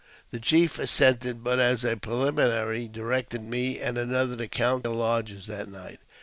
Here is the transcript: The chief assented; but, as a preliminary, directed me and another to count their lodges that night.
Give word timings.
The 0.31 0.39
chief 0.39 0.79
assented; 0.79 1.43
but, 1.43 1.59
as 1.59 1.83
a 1.83 1.95
preliminary, 1.95 2.87
directed 2.87 3.43
me 3.43 3.77
and 3.77 3.99
another 3.99 4.35
to 4.37 4.47
count 4.47 4.81
their 4.83 4.93
lodges 4.93 5.45
that 5.45 5.69
night. 5.69 5.99